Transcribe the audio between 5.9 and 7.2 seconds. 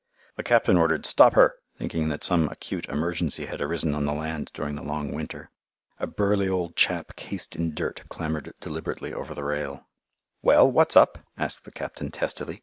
A burly old chap